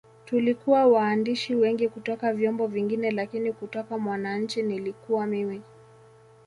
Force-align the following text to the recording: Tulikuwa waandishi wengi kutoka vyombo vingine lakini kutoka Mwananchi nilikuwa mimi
Tulikuwa 0.25 0.85
waandishi 0.87 1.55
wengi 1.55 1.89
kutoka 1.89 2.33
vyombo 2.33 2.67
vingine 2.67 3.11
lakini 3.11 3.53
kutoka 3.53 3.97
Mwananchi 3.97 4.63
nilikuwa 4.63 5.25
mimi 5.27 5.61